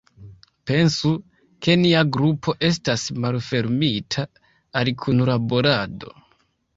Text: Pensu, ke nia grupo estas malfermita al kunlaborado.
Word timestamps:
Pensu, 0.69 1.09
ke 1.65 1.75
nia 1.81 1.99
grupo 2.15 2.55
estas 2.69 3.03
malfermita 3.25 4.23
al 4.81 4.89
kunlaborado. 5.05 6.15